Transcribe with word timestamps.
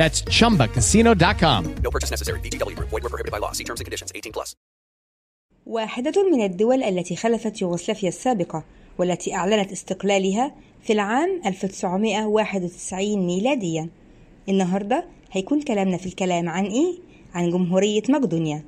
That's 0.00 0.18
chumbacasino.com. 0.38 1.60
No 1.84 1.90
purchase 1.90 2.10
necessary. 2.14 2.40
Group. 2.78 2.88
Void 2.90 3.02
were 3.04 3.12
prohibited 3.12 3.32
by 3.32 3.40
law. 3.44 3.52
See 3.52 3.64
terms 3.64 3.80
and 3.80 3.86
conditions. 3.86 4.12
18 4.14 4.32
plus. 4.32 4.54
واحدة 5.66 6.30
من 6.32 6.44
الدول 6.44 6.82
التي 6.82 7.16
خلفت 7.16 7.62
يوغوسلافيا 7.62 8.08
السابقة 8.08 8.64
والتي 8.98 9.34
أعلنت 9.34 9.72
استقلالها 9.72 10.54
في 10.82 10.92
العام 10.92 11.40
1991 11.46 13.26
ميلاديا 13.26 13.88
النهاردة 14.48 15.04
هيكون 15.32 15.62
كلامنا 15.62 15.96
في 15.96 16.06
الكلام 16.06 16.48
عن 16.48 16.64
إيه؟ 16.64 16.98
عن 17.34 17.50
جمهورية 17.50 18.02
مقدونيا 18.08 18.64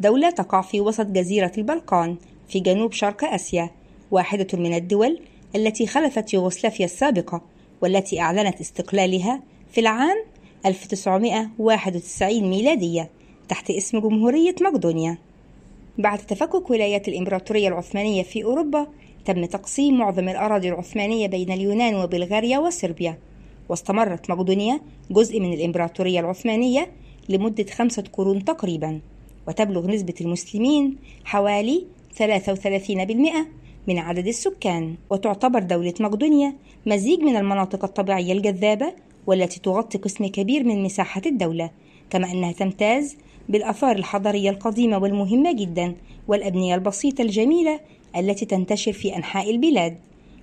دولة 0.00 0.30
تقع 0.30 0.62
في 0.62 0.80
وسط 0.80 1.06
جزيرة 1.06 1.52
البلقان 1.58 2.16
في 2.48 2.60
جنوب 2.60 2.92
شرق 2.92 3.24
آسيا 3.24 3.70
واحدة 4.10 4.58
من 4.58 4.74
الدول 4.74 5.20
التي 5.56 5.86
خلفت 5.86 6.34
يوغوسلافيا 6.34 6.84
السابقة 6.84 7.42
والتي 7.82 8.20
أعلنت 8.20 8.60
استقلالها 8.60 9.42
في 9.72 9.80
العام 9.80 10.24
1991 10.66 12.50
ميلادية 12.50 13.10
تحت 13.48 13.70
اسم 13.70 14.00
جمهورية 14.00 14.54
مقدونيا. 14.60 15.18
بعد 15.98 16.18
تفكك 16.18 16.70
ولايات 16.70 17.08
الإمبراطورية 17.08 17.68
العثمانية 17.68 18.22
في 18.22 18.44
أوروبا 18.44 18.86
تم 19.24 19.44
تقسيم 19.44 19.98
معظم 19.98 20.28
الأراضي 20.28 20.68
العثمانية 20.68 21.26
بين 21.26 21.52
اليونان 21.52 21.94
وبلغاريا 21.94 22.58
وصربيا. 22.58 23.18
واستمرت 23.68 24.30
مقدونيا 24.30 24.80
جزء 25.10 25.40
من 25.40 25.52
الإمبراطورية 25.52 26.20
العثمانية 26.20 26.90
لمدة 27.28 27.66
خمسة 27.70 28.04
قرون 28.12 28.44
تقريبا 28.44 29.00
وتبلغ 29.48 29.86
نسبة 29.86 30.14
المسلمين 30.20 30.96
حوالي 31.24 31.86
33% 32.18 33.46
من 33.88 33.98
عدد 33.98 34.26
السكان. 34.26 34.94
وتعتبر 35.10 35.58
دولة 35.62 35.94
مقدونيا 36.00 36.54
مزيج 36.86 37.20
من 37.20 37.36
المناطق 37.36 37.84
الطبيعية 37.84 38.32
الجذابة 38.32 38.92
والتي 39.26 39.60
تغطي 39.60 39.98
قسم 39.98 40.26
كبير 40.26 40.64
من 40.64 40.82
مساحة 40.82 41.22
الدولة 41.26 41.70
كما 42.10 42.32
أنها 42.32 42.52
تمتاز 42.52 43.16
بالآثار 43.48 43.96
الحضارية 43.96 44.50
القديمة 44.50 44.98
والمهمة 44.98 45.52
جدا 45.52 45.94
والأبنية 46.28 46.74
البسيطة 46.74 47.22
الجميلة 47.22 47.80
التي 48.16 48.46
تنتشر 48.46 48.92
في 48.92 49.16
أنحاء 49.16 49.50
البلاد. 49.50 49.98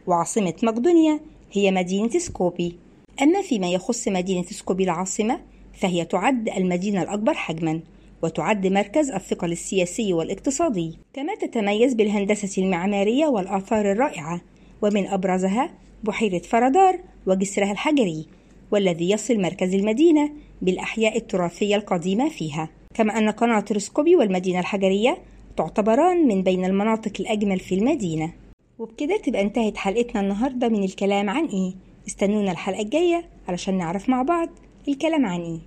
وعاصمة 0.08 0.54
مقدونيا 0.64 1.20
هي 1.52 1.72
مدينة 1.72 2.10
سكوبي. 2.10 2.76
أما 3.22 3.42
فيما 3.42 3.72
يخص 3.72 4.08
مدينة 4.08 4.44
سكوبي 4.44 4.84
العاصمة 4.84 5.40
فهي 5.74 6.06
تعد 6.06 6.50
المدينة 6.50 7.02
الأكبر 7.02 7.34
حجما 7.34 7.80
وتعد 8.24 8.68
مركز 8.68 9.12
الثقل 9.12 9.52
السياسي 9.52 10.14
والاقتصادي. 10.14 10.98
كما 11.14 11.36
تتميز 11.36 11.94
بالهندسة 11.94 12.62
المعمارية 12.62 13.26
والآثار 13.26 13.92
الرائعة 13.92 14.42
ومن 14.82 15.08
أبرزها 15.08 15.70
بحيرة 16.04 16.40
فرادار 16.40 17.00
وجسرها 17.28 17.72
الحجري. 17.72 18.37
والذي 18.72 19.10
يصل 19.10 19.42
مركز 19.42 19.74
المدينة 19.74 20.32
بالأحياء 20.62 21.18
التراثية 21.18 21.76
القديمة 21.76 22.30
فيها. 22.30 22.70
كما 22.94 23.18
أن 23.18 23.30
قناة 23.30 23.66
رسكوبي 23.72 24.16
والمدينة 24.16 24.60
الحجرية 24.60 25.18
تعتبران 25.58 26.28
من 26.28 26.44
بين 26.44 26.66
المناطق 26.66 27.12
الأجمل 27.20 27.60
في 27.60 27.76
المدينة. 27.76 28.34
وبكده 28.80 29.18
تبقى 29.18 29.42
انتهت 29.42 29.78
حلقتنا 29.78 30.22
النهاردة 30.22 30.70
من 30.70 30.84
الكلام 30.84 31.30
عن 31.30 31.46
إيه. 31.46 31.74
استنونا 32.08 32.52
الحلقة 32.52 32.82
الجاية 32.82 33.24
علشان 33.48 33.78
نعرف 33.78 34.10
مع 34.10 34.22
بعض 34.22 34.50
الكلام 34.88 35.26
عن 35.26 35.42
إيه. 35.42 35.60